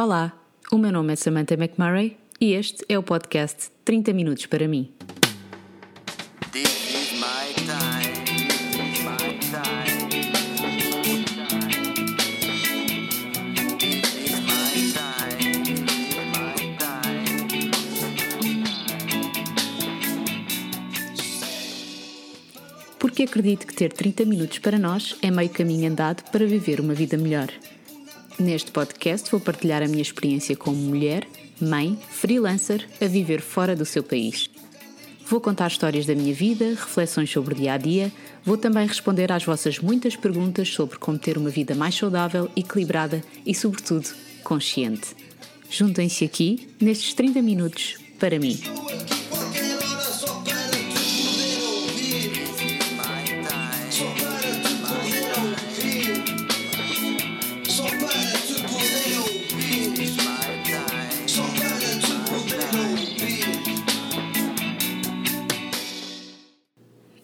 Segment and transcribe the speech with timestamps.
[0.00, 0.32] Olá,
[0.70, 4.92] o meu nome é Samantha McMurray e este é o podcast 30 Minutos para mim.
[23.00, 26.94] Porque acredito que ter 30 minutos para nós é meio caminho andado para viver uma
[26.94, 27.48] vida melhor.
[28.38, 31.26] Neste podcast vou partilhar a minha experiência como mulher,
[31.60, 34.48] mãe, freelancer a viver fora do seu país.
[35.26, 38.12] Vou contar histórias da minha vida, reflexões sobre o dia a dia,
[38.44, 43.22] vou também responder às vossas muitas perguntas sobre como ter uma vida mais saudável, equilibrada
[43.44, 44.08] e, sobretudo,
[44.44, 45.16] consciente.
[45.68, 48.56] Juntem-se aqui nestes 30 minutos para mim.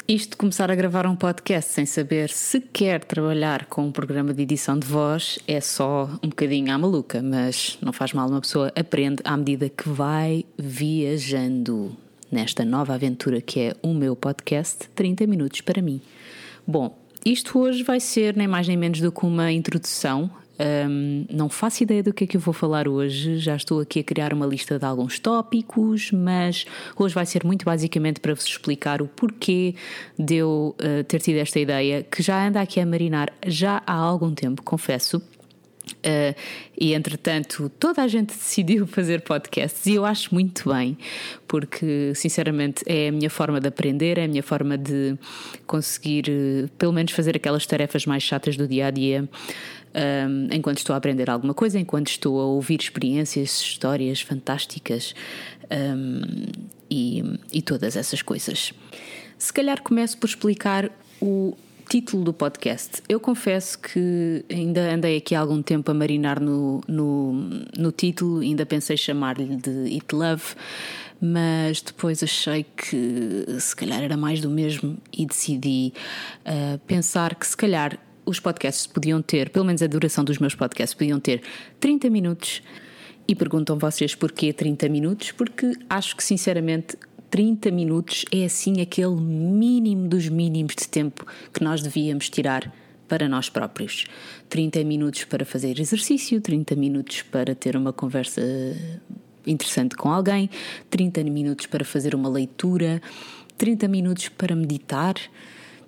[0.07, 4.43] Isto começar a gravar um podcast sem saber se quer trabalhar com um programa de
[4.43, 8.71] edição de voz é só um bocadinho à maluca, mas não faz mal, uma pessoa
[8.77, 11.97] aprende à medida que vai viajando
[12.31, 16.03] nesta nova aventura que é o meu podcast 30 Minutos para mim.
[16.67, 21.49] Bom, isto hoje vai ser nem mais nem menos do que uma introdução Hum, não
[21.49, 24.33] faço ideia do que é que eu vou falar hoje, já estou aqui a criar
[24.33, 26.65] uma lista de alguns tópicos, mas
[26.97, 29.75] hoje vai ser muito basicamente para vos explicar o porquê
[30.17, 33.95] de eu uh, ter tido esta ideia, que já anda aqui a marinar já há
[33.95, 35.21] algum tempo, confesso.
[35.87, 36.35] Uh,
[36.81, 40.97] e entretanto, toda a gente decidiu fazer podcasts e eu acho muito bem,
[41.49, 45.17] porque sinceramente é a minha forma de aprender, é a minha forma de
[45.67, 49.29] conseguir, uh, pelo menos, fazer aquelas tarefas mais chatas do dia a dia.
[49.95, 55.15] Um, enquanto estou a aprender alguma coisa, enquanto estou a ouvir experiências, histórias fantásticas
[55.71, 56.23] um,
[56.91, 58.73] e, e todas essas coisas.
[59.39, 61.57] Se calhar começo por explicar o
[61.89, 63.03] título do podcast.
[63.09, 67.33] Eu confesso que ainda andei aqui há algum tempo a marinar no, no,
[67.77, 70.43] no título, ainda pensei chamar-lhe de It Love,
[71.21, 75.93] mas depois achei que se calhar era mais do mesmo e decidi
[76.41, 80.55] uh, pensar que se calhar os podcasts podiam ter, pelo menos a duração dos meus
[80.55, 81.43] podcasts, podiam ter
[81.81, 82.63] 30 minutos.
[83.27, 85.33] E perguntam vocês porquê 30 minutos?
[85.33, 86.99] Porque acho que sinceramente
[87.31, 92.71] 30 minutos é assim aquele mínimo dos mínimos de tempo que nós devíamos tirar
[93.09, 94.05] para nós próprios.
[94.49, 98.43] 30 minutos para fazer exercício, 30 minutos para ter uma conversa
[99.47, 100.51] interessante com alguém,
[100.91, 103.01] 30 minutos para fazer uma leitura,
[103.57, 105.15] 30 minutos para meditar,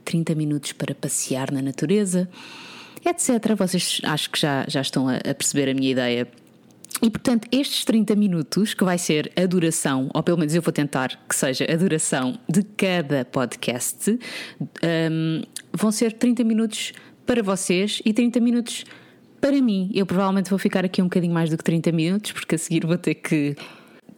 [0.07, 2.29] 30 minutos para passear na natureza,
[3.05, 3.55] etc.
[3.59, 6.29] Vocês acho que já, já estão a, a perceber a minha ideia.
[7.03, 10.73] E portanto, estes 30 minutos, que vai ser a duração, ou pelo menos eu vou
[10.73, 14.19] tentar que seja a duração de cada podcast,
[15.11, 15.43] um,
[15.75, 16.95] vão ser 30 minutos
[17.27, 18.85] para vocês e 30 minutos
[19.41, 19.91] para mim.
[19.93, 22.87] Eu provavelmente vou ficar aqui um bocadinho mais do que 30 minutos, porque a seguir
[22.87, 23.55] vou ter que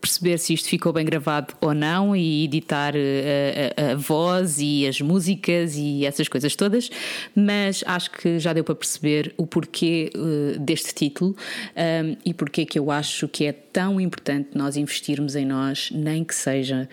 [0.00, 4.86] perceber se isto ficou bem gravado ou não e editar a, a, a, voz e
[4.86, 6.90] as músicas e essas coisas todas,
[7.34, 11.36] mas acho que já deu para perceber o porquê uh, deste título
[11.76, 16.24] um, e porquê que eu acho que é tão importante nós investirmos em nós, nem
[16.24, 16.88] que seja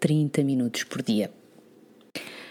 [0.00, 1.30] 30 minutos por dia.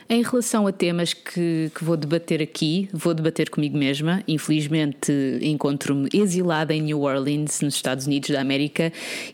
[0.10, 4.24] Em relação a temas que, que, vou debater aqui, vou debater comigo mesma.
[4.28, 8.92] Infelizmente, encontro-me exilada em New Orleans, nos Estados Unidos da América,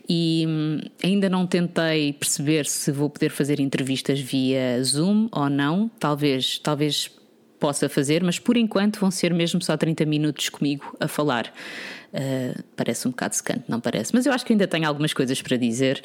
[0.08, 5.90] e hum, ainda não tentei perceber se vou poder fazer entrevistas via Zoom ou não.
[5.98, 7.10] Talvez, talvez
[7.60, 11.52] possa fazer, mas por enquanto vão ser mesmo só 30 minutos comigo a falar.
[12.12, 14.12] Uh, parece um bocado secante, não parece?
[14.12, 16.02] Mas eu acho que ainda tenho algumas coisas para dizer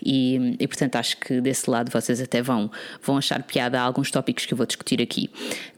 [0.00, 2.70] e, e, portanto acho que desse lado vocês até vão,
[3.02, 5.28] vão achar piada a alguns tópicos que eu vou discutir aqui.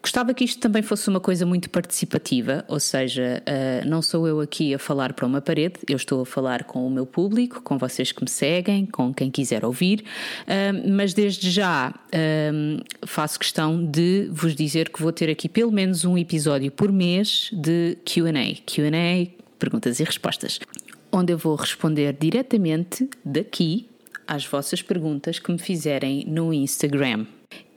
[0.02, 4.40] Gostava que isto também fosse uma coisa muito participativa, ou seja, uh, não sou eu
[4.40, 7.78] aqui a falar para uma parede, eu estou a falar com o meu público, com
[7.78, 10.04] vocês que me seguem, com quem quiser ouvir,
[10.42, 11.94] uh, mas desde já
[13.06, 17.48] faço questão de vos dizer que vou ter aqui pelo menos um episódio por mês
[17.52, 18.56] de QA.
[18.66, 20.58] QA perguntas e respostas,
[21.12, 23.88] onde eu vou responder diretamente daqui
[24.26, 27.26] às vossas perguntas que me fizerem no Instagram.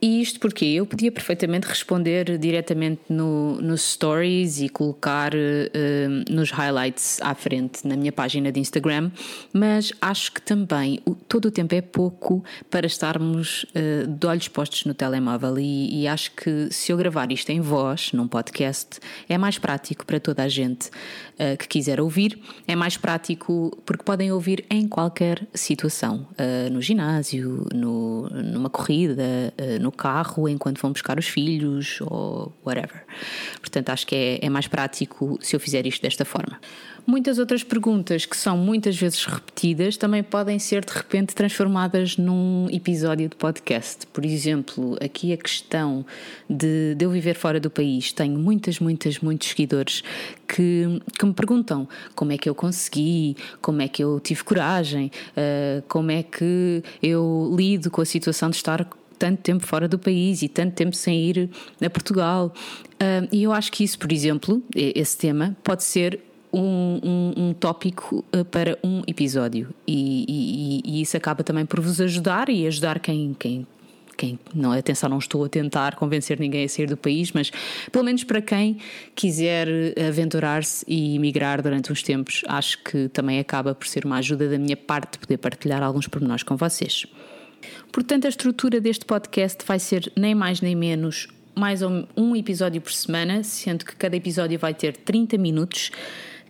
[0.04, 6.50] E isto porque eu podia perfeitamente responder diretamente no, nos stories e colocar uh, nos
[6.50, 9.10] highlights à frente na minha página de Instagram,
[9.50, 14.46] mas acho que também o, todo o tempo é pouco para estarmos uh, de olhos
[14.46, 15.58] postos no telemóvel.
[15.58, 20.04] E, e, acho que se eu gravar isto em voz, num podcast, é mais prático
[20.04, 24.86] para toda a gente uh, que quiser ouvir, é mais prático porque podem ouvir em
[24.86, 26.26] qualquer situação,
[26.70, 33.04] no ginásio, no, numa corrida, no carro enquanto vão buscar os filhos ou whatever.
[33.60, 36.60] Portanto, acho que é, é mais prático se eu fizer isto desta forma.
[37.06, 42.66] Muitas outras perguntas que são muitas vezes repetidas também podem ser de repente transformadas num
[42.72, 44.06] episódio de podcast.
[44.06, 46.06] Por exemplo, aqui a questão
[46.48, 48.10] de, de eu viver fora do país.
[48.10, 50.02] Tenho muitas, muitas, muitos seguidores
[50.48, 55.10] que, que me perguntam como é que eu consegui, como é que eu tive coragem,
[55.36, 58.88] uh, como é que eu lido com a situação de estar
[59.18, 61.50] tanto tempo fora do país e tanto tempo sem ir
[61.84, 62.52] a Portugal.
[62.94, 66.20] Uh, e eu acho que isso, por exemplo, esse tema, pode ser
[66.54, 69.68] um, um, um tópico uh, para um episódio.
[69.86, 73.34] E, e, e, isso acaba também por vos ajudar e ajudar quem.
[73.38, 73.66] quem
[74.16, 77.50] quem não atenção não estou a tentar convencer ninguém a sair do país mas
[77.90, 78.78] pelo menos para quem
[79.12, 79.66] quiser
[80.08, 84.56] aventurar-se e emigrar durante uns tempos acho que também acaba por ser uma ajuda da
[84.56, 87.06] minha parte poder partilhar alguns pormenores com vocês
[87.92, 92.92] Portanto, a estrutura deste podcast vai ser nem mais nem menos mais um episódio por
[92.92, 95.92] semana, sendo que cada episódio vai ter 30 minutos.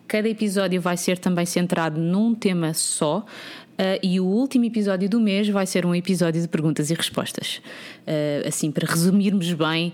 [0.08, 3.18] Cada episódio vai ser também centrado num tema só.
[3.74, 7.60] Uh, e o último episódio do mês vai ser um episódio de perguntas e respostas.
[8.06, 9.92] Uh, assim, para resumirmos bem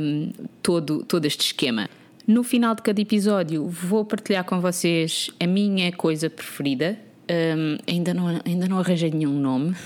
[0.00, 0.32] um,
[0.62, 1.88] todo, todo este esquema.
[2.26, 6.98] No final de cada episódio, vou partilhar com vocês a minha coisa preferida.
[7.30, 9.76] Um, ainda, não, ainda não arranjei nenhum nome,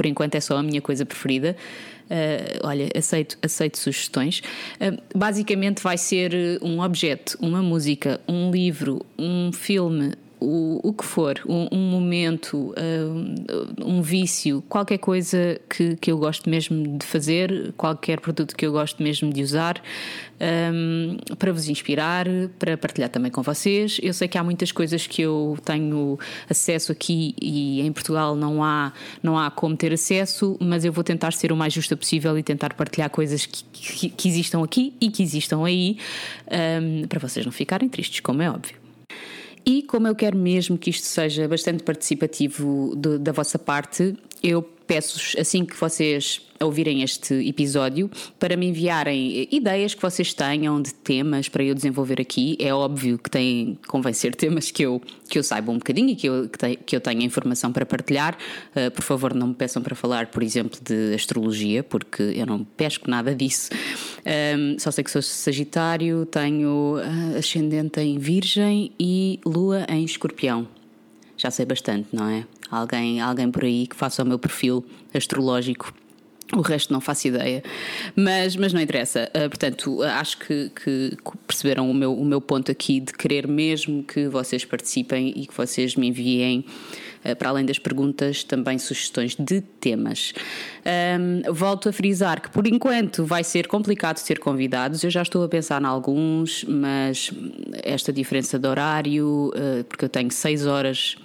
[0.00, 1.54] por enquanto é só a minha coisa preferida.
[2.06, 4.42] Uh, olha, aceito, aceito sugestões.
[4.80, 6.32] Uh, basicamente vai ser
[6.62, 12.74] um objeto, uma música, um livro, um filme, o, o que for, um, um momento,
[12.76, 13.34] um,
[13.84, 18.72] um, vício, qualquer coisa que, que eu gosto mesmo de fazer, qualquer produto que eu
[18.72, 19.80] gosto mesmo de usar,
[20.40, 22.26] um, para vos inspirar,
[22.58, 23.98] para partilhar também com vocês.
[24.02, 28.64] Eu sei que há muitas coisas que eu tenho acesso aqui e em Portugal não
[28.64, 28.92] há,
[29.22, 32.42] não há como ter acesso, mas eu vou tentar ser o mais justa possível e
[32.42, 35.98] tentar partilhar coisas que, que, que existam aqui e que existam aí,
[37.08, 38.80] para vocês não ficarem tristes, como é óbvio.
[39.70, 44.62] E como eu quero mesmo que isto seja bastante participativo de, da vossa parte, eu
[44.84, 50.92] peço-vos, assim que vocês ouvirem este episódio, para me enviarem ideias que vocês tenham de
[50.92, 52.56] temas para eu desenvolver aqui.
[52.58, 56.16] É óbvio que tem, convém ser temas que eu, que eu saiba um bocadinho e
[56.16, 58.36] que eu, que, te, que eu tenha informação para partilhar.
[58.74, 62.64] Uh, por favor, não me peçam para falar, por exemplo, de astrologia, porque eu não
[62.64, 63.70] pesco nada disso.
[64.26, 70.68] Um, só sei que sou Sagitário, tenho uh, ascendente em Virgem e Lua em Escorpião.
[71.36, 72.44] Já sei bastante, não é?
[72.70, 75.92] alguém, alguém por aí que faça o meu perfil astrológico.
[76.56, 77.62] O resto não faço ideia,
[78.16, 79.30] mas, mas não interessa.
[79.34, 81.16] Uh, portanto, acho que, que,
[81.46, 85.56] perceberam o meu, o meu ponto aqui de querer mesmo que vocês participem e que
[85.56, 86.64] vocês me enviem,
[87.24, 90.32] uh, para além das perguntas, também sugestões de temas.
[90.84, 95.04] Um, volto a frisar que por enquanto vai ser complicado ter convidados.
[95.04, 97.30] Eu já estou a pensar em alguns, mas
[97.82, 101.16] esta diferença de horário, uh, porque eu tenho seis horas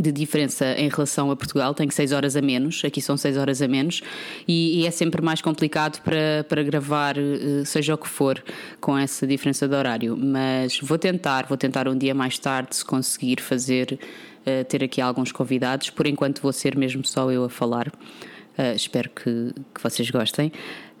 [0.00, 3.62] de diferença em relação a Portugal, tenho 6 horas a menos, aqui são 6 horas
[3.62, 4.02] a menos,
[4.46, 8.42] e, e, é sempre mais complicado para, para gravar, eh, seja o que for,
[8.80, 10.16] com essa diferença de horário.
[10.16, 13.98] Mas vou tentar, vou tentar um dia mais tarde, se conseguir fazer,
[14.46, 15.90] uh, ter aqui alguns convidados.
[15.90, 17.88] Por enquanto vou ser mesmo só eu a falar.
[17.88, 20.52] Uh, espero que, que vocês gostem.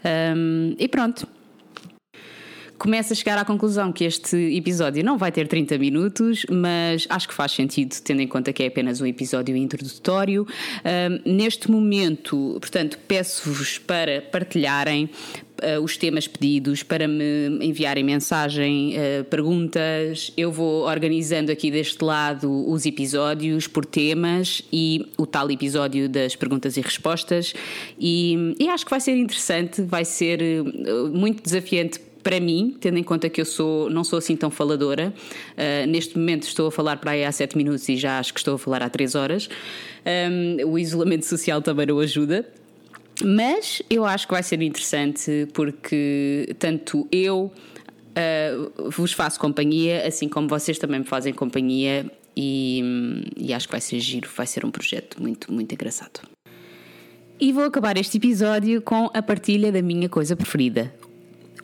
[0.04, 1.26] Um, e pronto,
[2.78, 7.28] começo a chegar à conclusão que este episódio não vai ter 30 minutos, mas acho
[7.28, 10.42] que faz sentido, tendo em conta que é apenas um episódio introdutório.
[10.42, 15.10] Uh, neste momento, portanto, peço-vos para partilharem,
[15.56, 20.30] Uh, os temas pedidos, para me enviarem mensagem, uh, perguntas.
[20.36, 26.36] Eu vou organizando aqui deste lado os episódios por temas e o tal episódio das
[26.36, 27.54] perguntas e respostas.
[27.98, 32.98] E, e acho que vai ser interessante, vai ser uh, muito desafiante para mim, tendo
[32.98, 35.14] em conta que eu sou, não sou assim tão faladora,
[35.52, 38.40] uh, neste momento estou a falar para aí há 7 minutos e já acho que
[38.40, 39.48] estou a falar há 3 horas,
[40.04, 42.44] um, o isolamento social também não ajuda.
[43.22, 50.28] Mas eu acho que vai ser interessante porque tanto eu uh, vos faço companhia, assim
[50.28, 52.82] como vocês também me fazem companhia, e,
[53.36, 56.22] e acho que vai ser giro, vai ser um projeto muito, muito engraçado.
[57.38, 60.92] E vou acabar este episódio com a partilha da minha coisa preferida.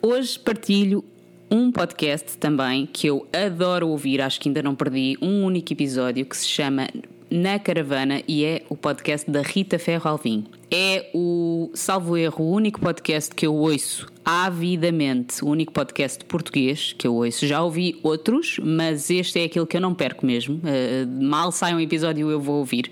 [0.05, 1.01] Hoje partilho
[1.49, 6.25] um podcast também que eu adoro ouvir, acho que ainda não perdi um único episódio,
[6.25, 6.89] que se chama
[7.31, 10.43] Na Caravana e é o podcast da Rita Ferro Alvim.
[10.69, 16.91] É o, salvo erro, o único podcast que eu ouço avidamente, o único podcast português
[16.91, 17.47] que eu ouço.
[17.47, 20.55] Já ouvi outros, mas este é aquele que eu não perco mesmo.
[20.55, 22.91] Uh, mal sai um episódio eu vou ouvir.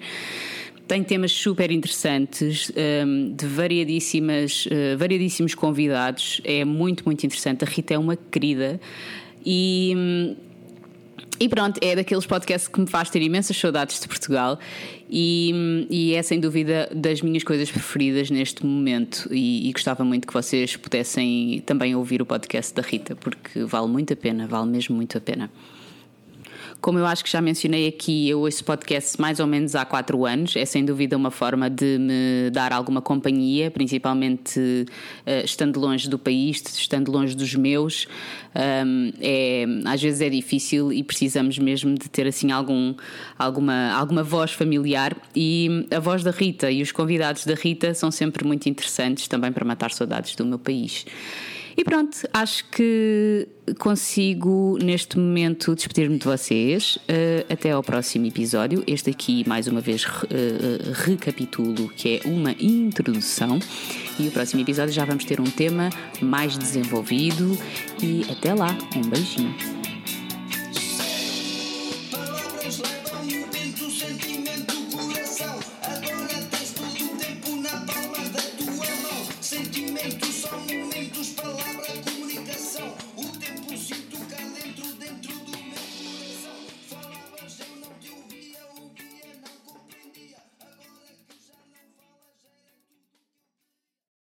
[0.91, 6.41] Tem temas super interessantes, um, de variadíssimas, uh, variadíssimos convidados.
[6.43, 7.63] É muito, muito interessante.
[7.63, 8.77] A Rita é uma querida
[9.45, 9.93] e.
[9.95, 10.35] hum,
[11.39, 14.59] e pronto, é daqueles podcasts que me faz ter imensas saudades de Portugal
[15.09, 19.29] e, e é sem dúvida das minhas coisas preferidas neste momento.
[19.31, 23.87] E, e gostava muito que vocês pudessem também ouvir o podcast da Rita, porque vale
[23.87, 25.49] muito a pena, vale mesmo muito a pena.
[26.81, 30.25] Como eu acho que já mencionei aqui, eu ouço podcast mais ou menos há quatro
[30.25, 30.55] anos.
[30.55, 34.87] É sem dúvida uma forma de me dar alguma companhia, principalmente
[35.23, 38.07] eh, estando longe do país, estando longe dos meus.
[38.55, 42.95] Um, é, às vezes é difícil e precisamos mesmo de ter assim algum,
[43.37, 45.15] alguma, alguma voz familiar.
[45.35, 49.51] E a voz da Rita e os convidados da Rita são sempre muito interessantes também
[49.51, 51.05] para matar saudades do meu país.
[51.77, 53.47] E pronto, acho que
[53.79, 56.97] consigo neste momento despedir-me de vocês.
[56.97, 58.83] Uh, até ao próximo episódio.
[58.85, 63.59] Este aqui, mais uma vez, re- uh, recapitulo que é uma introdução.
[64.19, 65.89] E o próximo episódio já vamos ter um tema
[66.21, 67.57] mais desenvolvido.
[68.01, 69.80] E até lá, um beijinho.